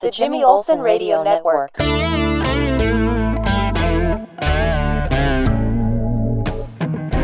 [0.00, 1.76] The Jimmy Olsen Radio Network.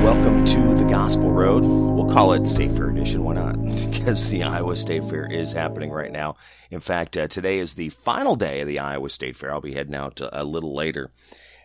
[0.05, 1.63] Welcome to the Gospel Road.
[1.65, 3.25] We'll call it State Fair Edition.
[3.25, 3.57] Why not?
[3.91, 6.37] Because the Iowa State Fair is happening right now.
[6.71, 9.55] In fact, uh, today is the final day of the Iowa State Fair.
[9.55, 11.11] I'll be heading out uh, a little later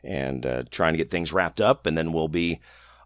[0.05, 2.61] and uh, trying to get things wrapped up, and then we'll be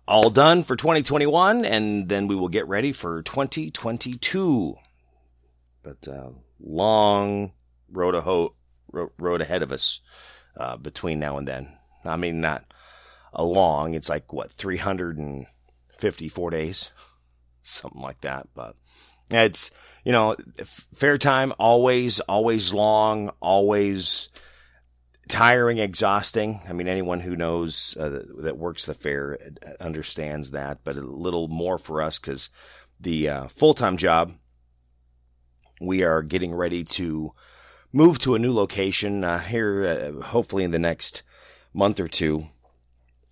[0.07, 4.75] all done for 2021, and then we will get ready for 2022.
[5.81, 6.29] But uh,
[6.59, 7.51] long
[7.95, 8.55] road, aho-
[8.91, 10.01] road ahead of us
[10.57, 11.77] uh, between now and then.
[12.03, 12.65] I mean, not
[13.33, 13.93] a long.
[13.93, 16.91] It's like what 354 days,
[17.63, 18.47] something like that.
[18.53, 18.75] But
[19.29, 19.71] it's
[20.03, 20.35] you know
[20.93, 24.29] fair time always always long, always
[25.27, 26.61] tiring, exhausting.
[26.69, 29.39] I mean, anyone who knows uh, that works the fair
[29.79, 30.79] understands that.
[30.83, 32.49] But a little more for us because
[32.99, 34.33] the uh, full time job
[35.81, 37.33] we are getting ready to
[37.95, 39.85] move to a new location uh, here,
[40.19, 41.23] uh, hopefully in the next
[41.73, 42.45] month or two,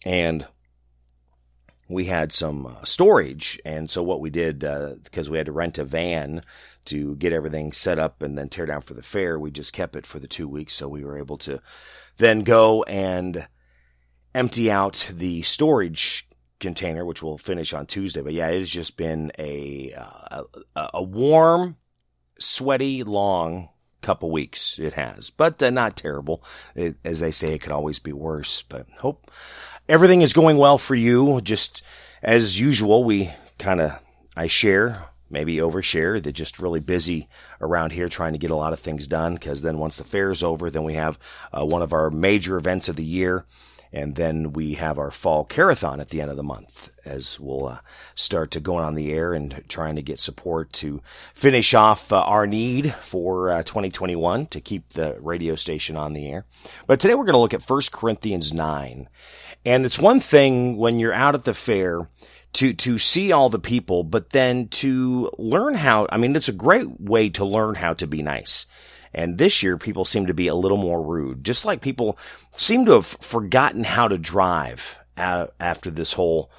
[0.05, 0.47] and
[1.89, 3.59] we had some uh, storage.
[3.65, 6.43] And so what we did, because uh, we had to rent a van
[6.85, 9.97] to get everything set up and then tear down for the fair, we just kept
[9.97, 10.73] it for the two weeks.
[10.73, 11.61] So we were able to
[12.17, 13.47] then go and
[14.33, 16.25] empty out the storage
[16.61, 18.21] container, which we'll finish on Tuesday.
[18.21, 20.43] But yeah, it has just been a uh,
[20.75, 21.75] a, a warm,
[22.39, 23.67] sweaty, long
[24.03, 24.77] couple weeks.
[24.79, 26.43] It has, but uh, not terrible.
[26.75, 28.63] It, as they say, it could always be worse.
[28.67, 29.31] But hope
[29.89, 31.41] everything is going well for you.
[31.41, 31.81] Just
[32.21, 33.99] as usual, we kind of
[34.35, 36.21] I share, maybe overshare.
[36.21, 37.29] They're just really busy
[37.61, 39.33] around here trying to get a lot of things done.
[39.33, 41.17] Because then once the fair is over, then we have
[41.51, 43.45] uh, one of our major events of the year.
[43.93, 47.67] And then we have our fall carathon at the end of the month as we'll
[47.67, 47.77] uh,
[48.15, 51.01] start to going on the air and trying to get support to
[51.35, 56.27] finish off uh, our need for uh, 2021 to keep the radio station on the
[56.27, 56.45] air.
[56.87, 59.07] But today we're going to look at 1 Corinthians 9.
[59.63, 62.09] And it's one thing when you're out at the fair
[62.53, 66.07] to to see all the people, but then to learn how.
[66.11, 68.65] I mean, it's a great way to learn how to be nice.
[69.13, 72.17] And this year, people seem to be a little more rude, just like people
[72.55, 76.49] seem to have forgotten how to drive after this whole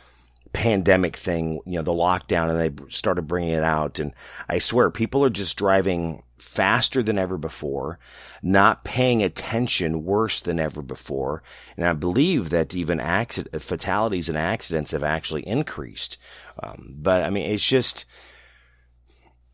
[0.53, 3.99] pandemic thing, you know, the lockdown, and they started bringing it out.
[3.99, 4.13] And
[4.49, 7.99] I swear, people are just driving faster than ever before,
[8.43, 11.43] not paying attention worse than ever before.
[11.77, 16.19] And I believe that even accident, fatalities and accidents have actually increased.
[16.63, 18.05] Um, but I mean, it's just,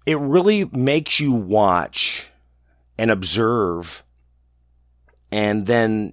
[0.05, 2.30] it really makes you watch
[3.01, 4.05] and observe
[5.33, 6.13] and then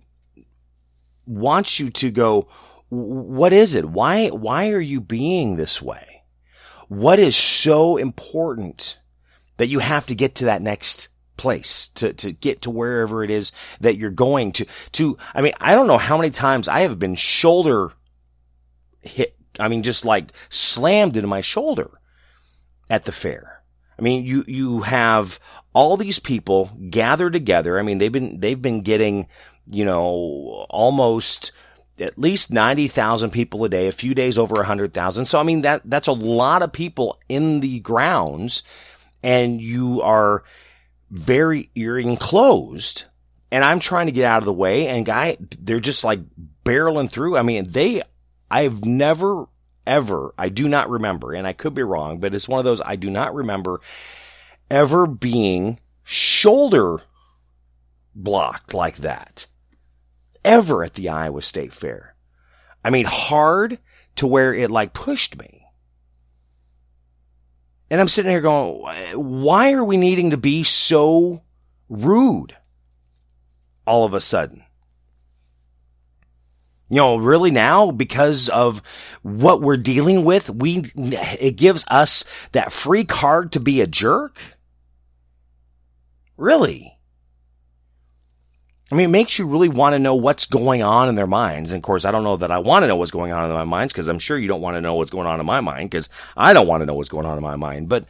[1.26, 2.48] wants you to go,
[2.88, 3.84] what is it?
[3.84, 6.24] Why, why are you being this way?
[6.88, 9.00] What is so important
[9.58, 13.32] that you have to get to that next place to, to get to wherever it
[13.32, 16.82] is that you're going to, to, I mean, I don't know how many times I
[16.82, 17.92] have been shoulder
[19.02, 19.36] hit.
[19.60, 22.00] I mean, just like slammed into my shoulder
[22.90, 23.57] at the fair.
[23.98, 25.40] I mean, you, you have
[25.74, 27.80] all these people gathered together.
[27.80, 29.28] I mean, they've been, they've been getting,
[29.70, 31.52] you know, almost
[32.00, 35.26] at least 90,000 people a day, a few days over 100,000.
[35.26, 38.64] So, I mean, that, that's a lot of people in the grounds
[39.24, 40.44] and you are
[41.10, 43.06] very, you're enclosed
[43.52, 46.20] and I'm trying to get out of the way and guy, they're just like
[46.64, 47.38] barreling through.
[47.38, 48.04] I mean, they,
[48.52, 49.48] I've never
[49.88, 52.82] ever, I do not remember, and I could be wrong, but it's one of those
[52.86, 53.82] I do not remember
[54.70, 57.00] ever being shoulder
[58.14, 59.48] blocked like that.
[60.44, 62.16] Ever at the Iowa State Fair.
[62.84, 63.80] I mean, hard
[64.18, 65.66] to where it like pushed me.
[67.90, 71.44] And I'm sitting here going, why are we needing to be so
[71.90, 72.56] rude
[73.86, 74.64] all of a sudden?
[76.90, 78.82] You know, really now, because of
[79.22, 84.40] what we're dealing with, we, it gives us that free card to be a jerk?
[86.38, 86.98] Really?
[88.90, 91.72] I mean, it makes you really want to know what's going on in their minds.
[91.72, 93.52] And of course, I don't know that I want to know what's going on in
[93.52, 95.60] my minds because I'm sure you don't want to know what's going on in my
[95.60, 96.08] mind because
[96.38, 97.90] I don't want to know what's going on in my mind.
[97.90, 98.06] But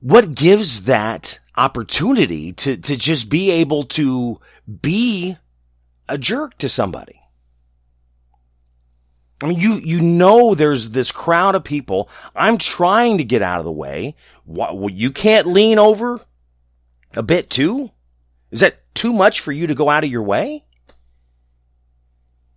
[0.00, 4.40] what gives that opportunity to, to just be able to
[4.80, 5.36] be
[6.08, 7.17] a jerk to somebody?
[9.40, 12.08] I mean, you, you know, there's this crowd of people.
[12.34, 14.16] I'm trying to get out of the way.
[14.44, 16.20] What, you can't lean over
[17.14, 17.90] a bit too?
[18.50, 20.64] Is that too much for you to go out of your way?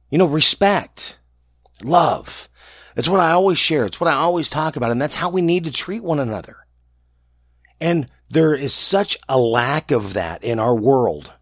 [0.10, 1.18] You know, respect,
[1.83, 2.50] love.
[2.95, 3.86] That's what I always share.
[3.86, 4.92] It's what I always talk about.
[4.92, 6.57] And that's how we need to treat one another.
[7.80, 11.33] And There is such a lack of that in our world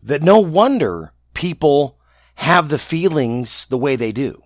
[0.00, 1.98] that no wonder people
[2.34, 4.42] have the feelings the way they do.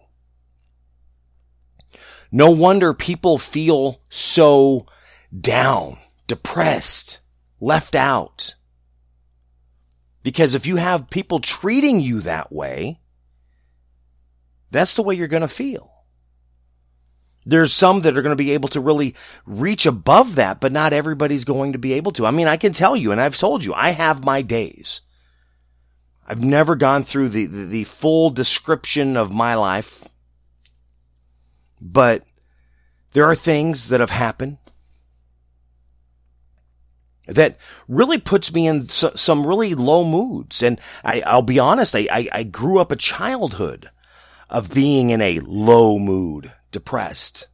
[2.31, 4.87] No wonder people feel so
[5.39, 7.21] down, depressed,
[7.61, 8.55] left out.
[10.23, 13.01] Because if you have people treating you that way,
[14.71, 15.91] that's the way you're going to feel.
[17.47, 19.15] There's some that are going to be able to really
[19.47, 22.27] reach above that, but not everybody's going to be able to.
[22.27, 25.01] I mean, I can tell you, and I've told you, I have my days.
[26.31, 30.05] I've never gone through the, the, the full description of my life,
[31.81, 32.23] but
[33.15, 34.59] there are things that have happened
[37.27, 37.57] that
[37.89, 40.63] really puts me in so, some really low moods.
[40.63, 43.89] And I, will be honest, I, I, I grew up a childhood
[44.51, 47.49] of being in a low mood, depressed.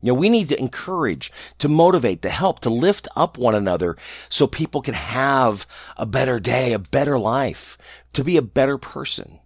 [0.00, 3.96] You know, we need to encourage, to motivate, to help, to lift up one another
[4.30, 5.66] so people can have
[5.96, 7.76] a better day, a better life,
[8.14, 9.40] to be a better person.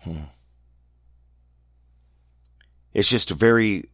[0.00, 0.24] Hmm.
[2.92, 3.90] It's just a very,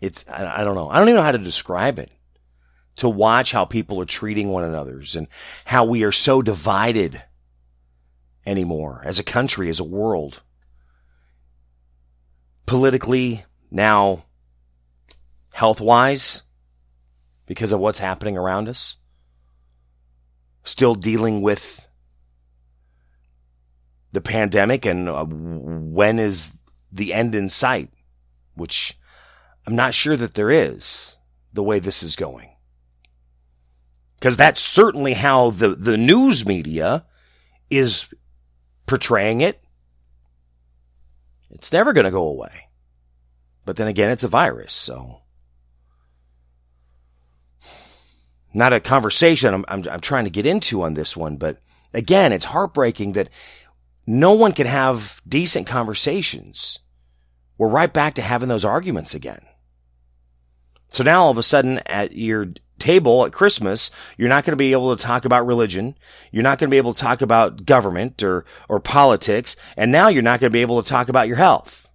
[0.00, 0.88] it's, I, I don't know.
[0.88, 2.10] I don't even know how to describe it.
[2.96, 5.26] To watch how people are treating one another's and
[5.64, 7.22] how we are so divided
[8.46, 10.42] anymore as a country, as a world.
[12.66, 14.24] Politically, now,
[15.52, 16.42] health wise,
[17.46, 18.96] because of what's happening around us.
[20.62, 21.84] Still dealing with
[24.12, 26.52] the pandemic and uh, when is
[26.92, 27.90] the end in sight,
[28.54, 28.96] which
[29.66, 31.16] I'm not sure that there is
[31.52, 32.50] the way this is going.
[34.18, 37.04] Because that's certainly how the, the news media
[37.68, 38.06] is
[38.90, 39.62] portraying it,
[41.50, 42.68] it's never going to go away.
[43.64, 45.20] But then again, it's a virus, so.
[48.52, 51.62] Not a conversation I'm, I'm, I'm trying to get into on this one, but
[51.94, 53.30] again, it's heartbreaking that
[54.08, 56.80] no one can have decent conversations.
[57.58, 59.42] We're right back to having those arguments again.
[60.88, 62.48] So now all of a sudden at your
[62.80, 65.96] table at Christmas, you're not going to be able to talk about religion.
[66.32, 69.54] You're not going to be able to talk about government or, or politics.
[69.76, 71.88] And now you're not going to be able to talk about your health.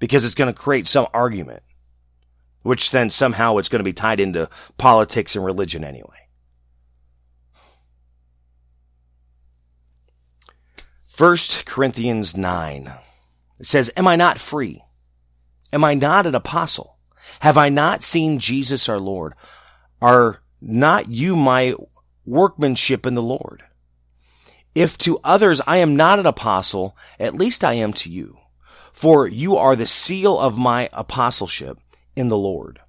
[0.00, 1.62] Because it's going to create some argument,
[2.62, 6.28] which then somehow it's going to be tied into politics and religion anyway.
[11.06, 12.92] First Corinthians 9.
[13.58, 14.84] It says, Am I not free?
[15.72, 16.96] Am I not an apostle?
[17.40, 19.34] Have I not seen Jesus our Lord?
[20.00, 21.74] Are not you my
[22.24, 23.62] workmanship in the Lord?
[24.74, 28.38] If to others I am not an apostle, at least I am to you.
[28.92, 31.78] For you are the seal of my apostleship
[32.16, 32.80] in the Lord.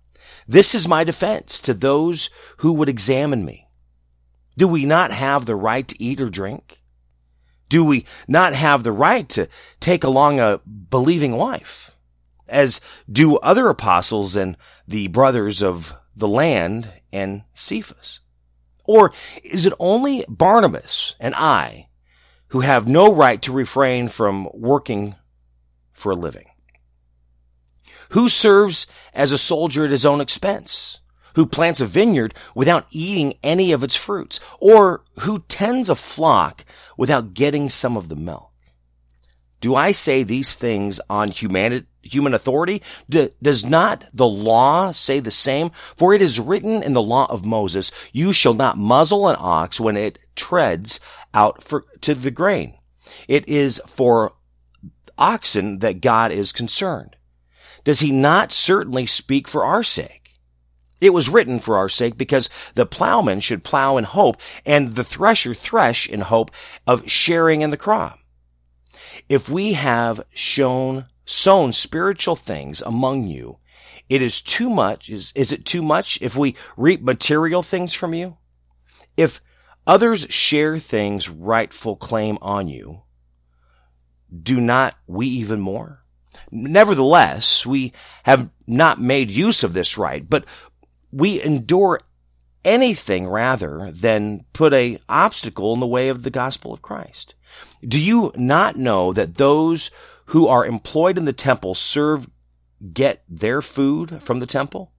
[0.47, 3.67] This is my defense to those who would examine me.
[4.57, 6.81] Do we not have the right to eat or drink?
[7.69, 9.47] Do we not have the right to
[9.79, 10.59] take along a
[10.89, 11.91] believing wife?
[12.49, 12.81] As
[13.11, 14.57] do other apostles and
[14.87, 18.19] the brothers of the land and Cephas?
[18.85, 19.11] Or
[19.43, 21.89] is it only Barnabas and I
[22.47, 25.15] who have no right to refrain from working
[25.93, 26.47] for a living?
[28.09, 30.99] Who serves as a soldier at his own expense?
[31.35, 34.39] Who plants a vineyard without eating any of its fruits?
[34.59, 36.65] Or who tends a flock
[36.97, 38.48] without getting some of the milk?
[39.61, 42.81] Do I say these things on humanity, human authority?
[43.09, 45.71] D- does not the law say the same?
[45.97, 49.79] For it is written in the law of Moses, you shall not muzzle an ox
[49.79, 50.99] when it treads
[51.33, 52.75] out for, to the grain.
[53.27, 54.33] It is for
[55.17, 57.15] oxen that God is concerned.
[57.83, 60.19] Does he not certainly speak for our sake?
[61.01, 65.03] It was written for our sake because the plowman should plow in hope and the
[65.03, 66.51] thresher thresh in hope
[66.85, 68.18] of sharing in the crop.
[69.27, 73.59] If we have shown sown spiritual things among you,
[74.09, 75.09] it is too much.
[75.09, 78.37] Is, is it too much if we reap material things from you?
[79.15, 79.41] If
[79.85, 83.03] others share things rightful claim on you,
[84.41, 86.03] do not we even more?
[86.51, 90.45] Nevertheless, we have not made use of this right, but
[91.11, 91.99] we endure
[92.65, 97.35] anything rather than put a obstacle in the way of the gospel of Christ.
[97.87, 99.91] Do you not know that those
[100.25, 102.29] who are employed in the temple serve
[102.93, 104.91] get their food from the temple?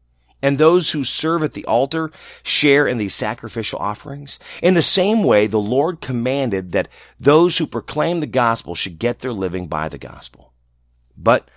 [0.42, 2.10] and those who serve at the altar
[2.42, 4.38] share in these sacrificial offerings.
[4.62, 6.88] In the same way, the Lord commanded that
[7.18, 10.52] those who proclaim the gospel should get their living by the gospel.
[11.16, 11.50] But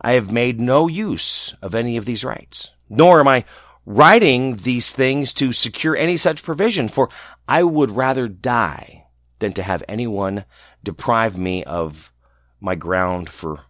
[0.00, 3.44] I have made no use of any of these rights, nor am I
[3.86, 7.10] writing these things to secure any such provision, for
[7.46, 9.06] I would rather die
[9.38, 10.44] than to have anyone
[10.82, 12.12] deprive me of
[12.60, 13.60] my ground for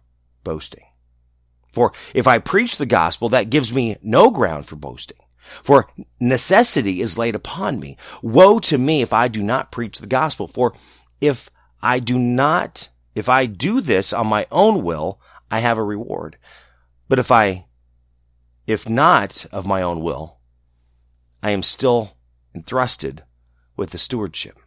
[0.43, 0.83] boasting.
[1.73, 5.17] For if I preach the gospel, that gives me no ground for boasting.
[5.63, 7.97] For necessity is laid upon me.
[8.21, 10.47] Woe to me if I do not preach the gospel.
[10.47, 10.73] For
[11.19, 11.49] if
[11.81, 15.19] I do not, if I do this on my own will,
[15.51, 16.37] I have a reward.
[17.09, 17.64] But if I,
[18.67, 20.37] if not of my own will,
[21.43, 22.17] I am still
[22.53, 23.23] entrusted
[23.77, 24.57] with the stewardship.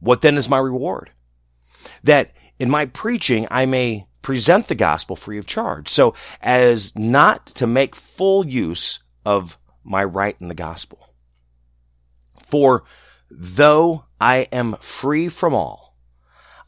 [0.00, 1.10] What then is my reward?
[2.02, 7.46] That in my preaching I may present the gospel free of charge, so as not
[7.46, 11.14] to make full use of my right in the gospel.
[12.48, 12.84] For
[13.30, 15.96] though I am free from all,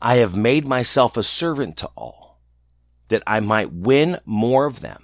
[0.01, 2.41] I have made myself a servant to all,
[3.09, 5.04] that I might win more of them.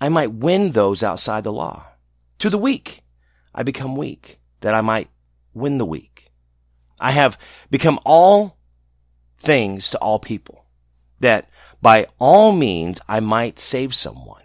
[0.00, 1.86] I might win those outside the law.
[2.38, 3.02] To the weak,
[3.54, 5.10] I become weak, that I might
[5.52, 6.30] win the weak.
[6.98, 7.38] I have
[7.70, 8.56] become all
[9.38, 10.64] things to all people
[11.20, 11.48] that
[11.80, 14.42] by all means I might save someone.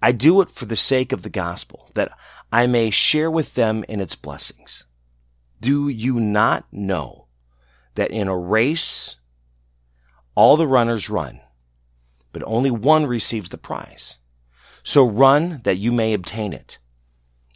[0.00, 2.12] I do it for the sake of the gospel, that
[2.52, 4.84] I may share with them in its blessings.
[5.60, 7.26] Do you not know
[7.94, 9.16] that in a race,
[10.34, 11.40] all the runners run,
[12.32, 14.18] but only one receives the prize?
[14.86, 16.78] So run that you may obtain it.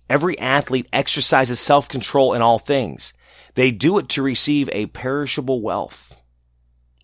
[0.08, 3.12] Every athlete exercises self-control in all things.
[3.54, 6.16] They do it to receive a perishable wealth,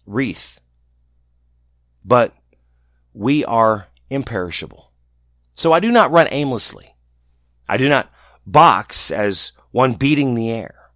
[0.04, 0.58] wreath,
[2.04, 2.34] but
[3.14, 4.90] we are imperishable.
[5.54, 6.96] So I do not run aimlessly.
[7.68, 8.10] I do not
[8.44, 10.90] box as one beating the air,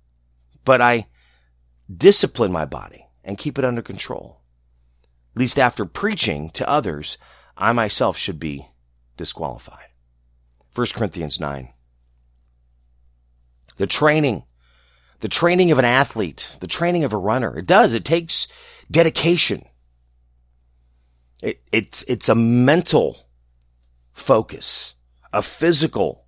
[0.64, 1.06] but I
[1.88, 4.40] discipline my body and keep it under control.
[5.36, 7.16] Least after preaching to others,
[7.56, 8.69] I myself should be
[9.20, 9.90] disqualified.
[10.74, 11.68] 1 Corinthians 9.
[13.76, 14.44] The training,
[15.20, 18.48] the training of an athlete, the training of a runner, it does, it takes
[18.90, 19.66] dedication.
[21.42, 23.26] It, it's, it's a mental
[24.14, 24.94] focus,
[25.34, 26.24] a physical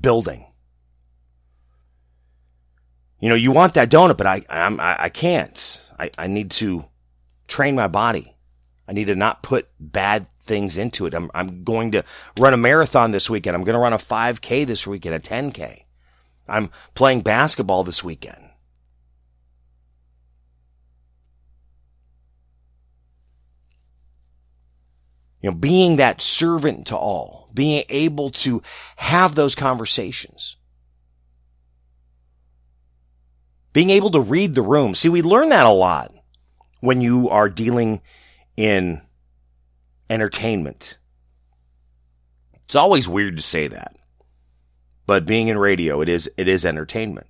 [0.00, 0.46] building.
[3.18, 5.80] You know, you want that donut, but I, I'm, I, I can't.
[5.98, 6.84] I, I need to
[7.48, 8.36] train my body.
[8.86, 11.14] I need to not put bad things into it.
[11.14, 12.04] I'm, I'm going to
[12.38, 13.54] run a marathon this weekend.
[13.54, 15.84] I'm going to run a 5K this weekend, a 10K.
[16.48, 18.48] I'm playing basketball this weekend.
[25.40, 28.62] You know, being that servant to all, being able to
[28.96, 30.56] have those conversations.
[33.72, 34.94] Being able to read the room.
[34.94, 36.12] See, we learn that a lot
[36.80, 38.00] when you are dealing
[38.56, 39.02] in
[40.10, 40.98] entertainment.
[42.64, 43.96] It's always weird to say that.
[45.06, 47.26] But being in radio, it is it is entertainment.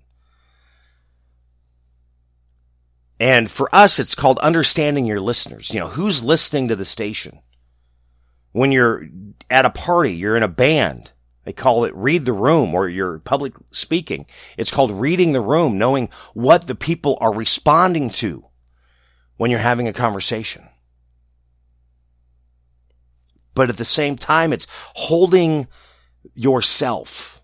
[3.20, 5.70] And for us, it's called understanding your listeners.
[5.70, 7.40] You know, who's listening to the station?
[8.52, 9.06] when you're
[9.50, 11.12] at a party, you're in a band.
[11.44, 14.26] They call it read the room or you're public speaking.
[14.56, 18.44] It's called reading the room, knowing what the people are responding to
[19.36, 20.68] when you're having a conversation.
[23.58, 25.66] But at the same time, it's holding
[26.32, 27.40] yourself,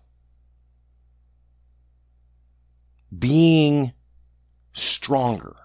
[3.19, 3.91] being
[4.71, 5.57] stronger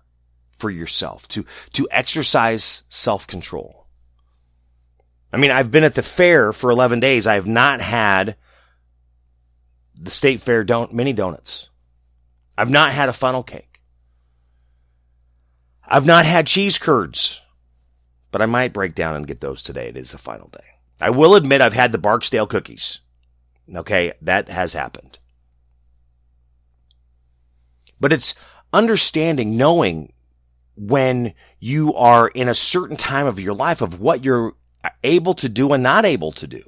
[0.59, 3.87] for yourself, to, to exercise self control.
[5.33, 7.29] I mean, I've been at the fair for 11 days.
[7.29, 8.35] I have not had
[9.95, 11.69] the state fair don't mini donuts.
[12.59, 13.81] I've not had a funnel cake.
[15.87, 17.41] I've not had cheese curds,
[18.31, 19.89] but I might break down and get those today.
[19.89, 20.65] It is the final day.
[21.01, 23.01] I will admit I've had the Barksdale cookies.
[23.75, 25.19] Okay, that has happened.
[27.99, 28.35] But it's
[28.73, 30.13] understanding, knowing
[30.77, 34.55] when you are in a certain time of your life of what you're
[35.05, 36.63] able to do and not able to do.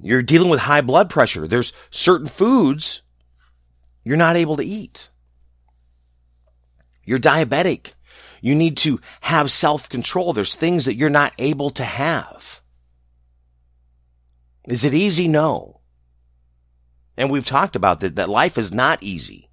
[0.00, 1.46] You're dealing with high blood pressure.
[1.48, 3.02] There's certain foods
[4.04, 5.10] you're not able to eat.
[7.04, 7.92] You're diabetic.
[8.40, 10.32] You need to have self control.
[10.32, 12.60] There's things that you're not able to have.
[14.66, 15.28] Is it easy?
[15.28, 15.80] No.
[17.16, 19.50] And we've talked about that, that life is not easy.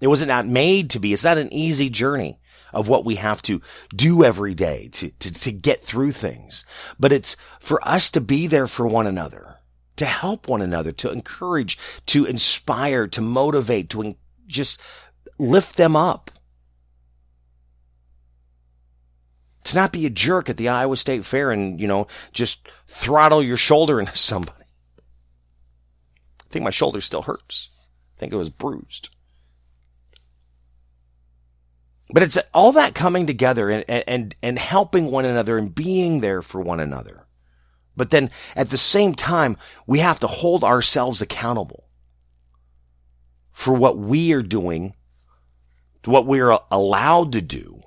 [0.00, 1.12] It was not made to be.
[1.12, 2.38] It's not an easy journey
[2.72, 3.62] of what we have to
[3.94, 6.64] do every day to, to, to get through things.
[6.98, 9.56] But it's for us to be there for one another,
[9.96, 14.16] to help one another, to encourage, to inspire, to motivate, to
[14.46, 14.80] just
[15.38, 16.30] lift them up.
[19.64, 23.42] To not be a jerk at the Iowa State Fair and, you know, just throttle
[23.42, 24.64] your shoulder into somebody.
[26.40, 27.70] I think my shoulder still hurts.
[28.16, 29.08] I think it was bruised.
[32.10, 36.42] But it's all that coming together and, and, and helping one another and being there
[36.42, 37.26] for one another.
[37.96, 39.56] But then at the same time,
[39.86, 41.84] we have to hold ourselves accountable
[43.52, 44.94] for what we are doing,
[46.04, 47.83] what we're allowed to do.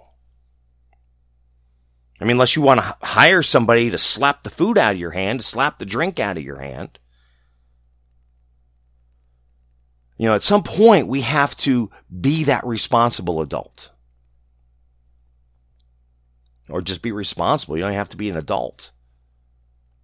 [2.19, 5.11] I mean, unless you want to hire somebody to slap the food out of your
[5.11, 6.97] hand, to slap the drink out of your hand.
[10.17, 13.91] You know, at some point, we have to be that responsible adult
[16.69, 17.77] or just be responsible.
[17.77, 18.91] You don't have to be an adult.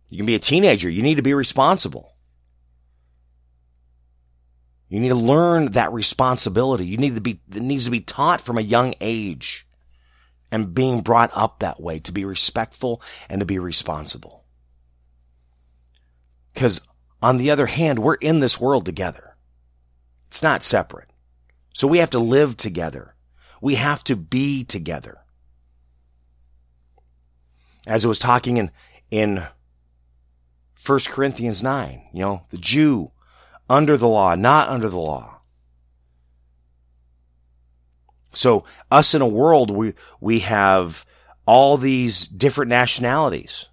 [0.09, 0.89] You can be a teenager.
[0.89, 2.13] You need to be responsible.
[4.87, 6.85] You need to learn that responsibility.
[6.85, 9.67] You need to be, it needs to be taught from a young age
[10.53, 14.43] and being brought up that way to be respectful and to be responsible.
[16.53, 16.79] Because
[17.23, 19.35] on the other hand, we're in this world together.
[20.27, 21.09] It's not separate.
[21.73, 23.15] So we have to live together.
[23.61, 25.21] We have to be together
[27.87, 28.69] as it was talking in
[29.09, 29.47] in
[30.85, 33.09] 1 Corinthians 9, you know, the Jew
[33.67, 35.32] under the law, not under the law.
[38.33, 41.05] So us in a world we we have
[41.45, 43.65] all these different nationalities.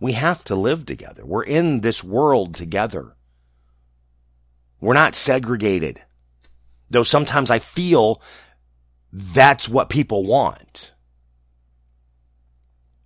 [0.00, 1.24] We have to live together.
[1.24, 3.16] We're in this world together.
[4.80, 6.00] We're not segregated.
[6.90, 8.22] Though sometimes I feel
[9.12, 10.92] that's what people want.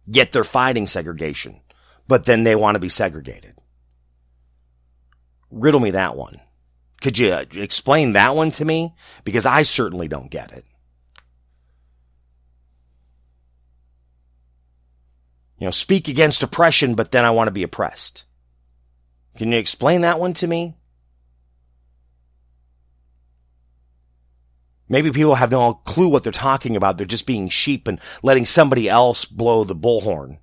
[0.06, 1.60] Yet they're fighting segregation,
[2.08, 3.54] but then they want to be segregated.
[5.50, 6.40] Riddle me that one.
[7.02, 8.94] Could you uh, explain that one to me?
[9.24, 10.64] Because I certainly don't get it.
[15.58, 18.22] You know, speak against oppression, but then I want to be oppressed.
[19.36, 20.76] Can you explain that one to me?
[24.88, 26.98] Maybe people have no clue what they're talking about.
[26.98, 30.38] They're just being sheep and letting somebody else blow the bullhorn.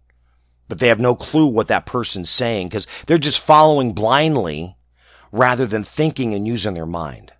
[0.67, 4.75] But they have no clue what that person's saying because they're just following blindly
[5.31, 7.31] rather than thinking and using their mind.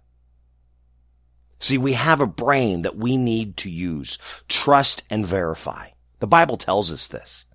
[1.60, 4.18] See, we have a brain that we need to use.
[4.48, 5.90] Trust and verify.
[6.20, 7.46] The Bible tells us this.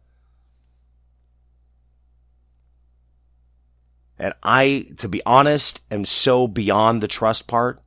[4.19, 7.81] And I, to be honest, am so beyond the trust part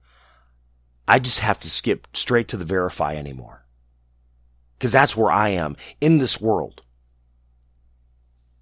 [1.07, 3.65] I just have to skip straight to the verify anymore.
[4.77, 6.81] Because that's where I am in this world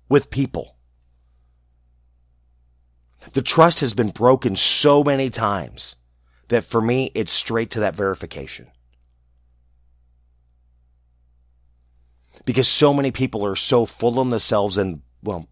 [0.07, 0.74] with people.
[3.33, 5.95] The trust has been broken so many times
[6.49, 8.67] that for me, it's straight to that verification.
[12.45, 15.47] Because so many people are so full of themselves and, well,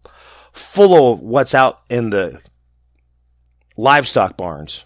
[0.52, 2.40] full of what's out in the
[3.76, 4.84] livestock barns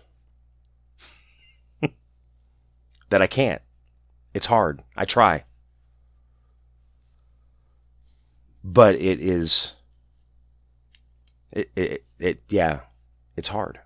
[3.11, 3.61] that I can't.
[4.33, 4.83] It's hard.
[4.97, 5.45] I try.
[8.65, 9.73] But it is
[11.59, 12.81] it it, it yeah,
[13.37, 13.81] it's hard.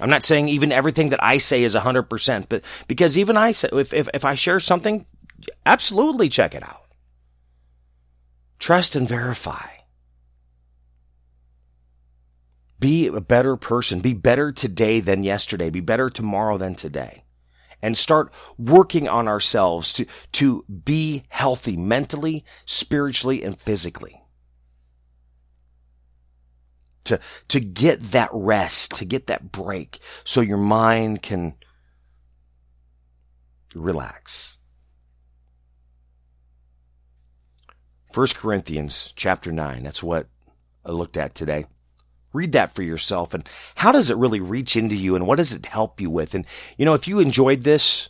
[0.00, 3.68] I'm not saying even everything that I say is 100%, but because even I say,
[3.72, 5.06] if, if, if I share something,
[5.64, 6.86] absolutely check it out.
[8.58, 9.68] Trust and verify.
[12.80, 14.00] Be a better person.
[14.00, 15.70] Be better today than yesterday.
[15.70, 17.22] Be better tomorrow than today.
[17.82, 24.22] And start working on ourselves to, to be healthy mentally, spiritually, and physically.
[27.04, 27.18] To,
[27.48, 31.54] to get that rest, to get that break so your mind can
[33.74, 34.56] relax.
[38.14, 40.28] 1 Corinthians chapter 9, that's what
[40.84, 41.66] I looked at today.
[42.32, 43.34] Read that for yourself.
[43.34, 46.34] And how does it really reach into you and what does it help you with?
[46.34, 48.08] And, you know, if you enjoyed this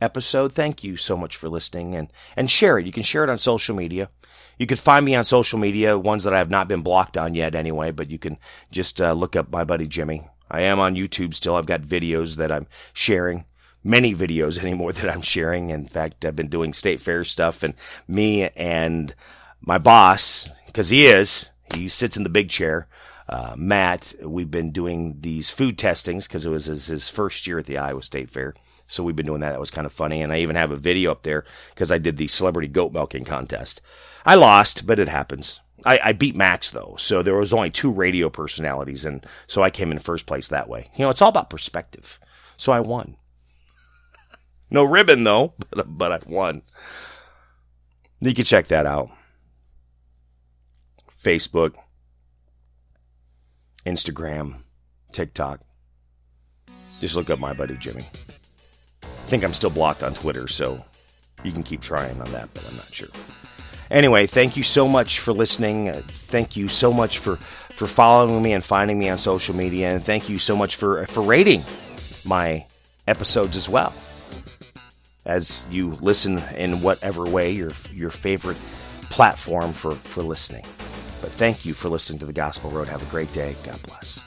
[0.00, 2.86] episode, thank you so much for listening and, and share it.
[2.86, 4.10] You can share it on social media.
[4.58, 7.34] You can find me on social media, ones that I have not been blocked on
[7.34, 8.38] yet anyway, but you can
[8.70, 10.26] just uh, look up my buddy Jimmy.
[10.50, 11.54] I am on YouTube still.
[11.54, 13.44] I've got videos that I'm sharing
[13.84, 15.70] many videos anymore that I'm sharing.
[15.70, 17.74] In fact, I've been doing state fair stuff and
[18.08, 19.14] me and
[19.60, 22.88] my boss, because he is, he sits in the big chair.
[23.28, 27.58] Uh, Matt, we've been doing these food testings because it was his, his, first year
[27.58, 28.54] at the Iowa State Fair.
[28.86, 29.50] So we've been doing that.
[29.50, 30.22] That was kind of funny.
[30.22, 33.24] And I even have a video up there because I did the celebrity goat milking
[33.24, 33.82] contest.
[34.24, 35.60] I lost, but it happens.
[35.84, 39.70] I, I, beat Max though, so there was only two radio personalities, and so I
[39.70, 40.90] came in first place that way.
[40.96, 42.18] You know, it's all about perspective.
[42.56, 43.16] So I won.
[44.70, 46.62] No ribbon though, but, but I won.
[48.20, 49.10] You can check that out.
[51.22, 51.74] Facebook,
[53.88, 54.56] Instagram,
[55.12, 55.60] TikTok.
[57.00, 58.06] Just look up my buddy Jimmy.
[59.02, 60.78] I think I'm still blocked on Twitter, so
[61.44, 63.08] you can keep trying on that, but I'm not sure.
[63.90, 65.88] Anyway, thank you so much for listening.
[65.88, 67.36] Uh, thank you so much for,
[67.72, 69.90] for following me and finding me on social media.
[69.90, 71.64] And thank you so much for, for rating
[72.24, 72.66] my
[73.06, 73.94] episodes as well
[75.24, 78.56] as you listen in whatever way your your favorite
[79.10, 80.64] platform for, for listening.
[81.20, 82.88] But thank you for listening to the Gospel Road.
[82.88, 83.56] Have a great day.
[83.64, 84.20] God bless.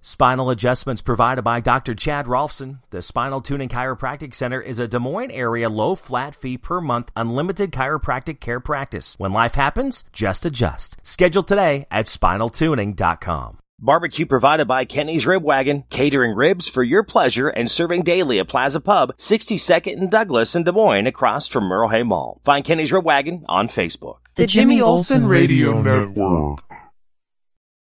[0.00, 1.94] Spinal adjustments provided by Dr.
[1.94, 2.78] Chad Rolfson.
[2.90, 7.10] The Spinal Tuning Chiropractic Center is a Des Moines area low flat fee per month
[7.14, 9.16] unlimited chiropractic care practice.
[9.18, 10.96] When life happens, just adjust.
[11.02, 13.58] Schedule today at spinaltuning.com.
[13.80, 18.48] Barbecue provided by Kenny's Rib Wagon, catering ribs for your pleasure and serving daily at
[18.48, 22.40] Plaza Pub, 62nd and Douglas in Des Moines across from Merle Hay Mall.
[22.44, 24.16] Find Kenny's Rib Wagon on Facebook.
[24.34, 26.58] The Jimmy Olsen Radio Network.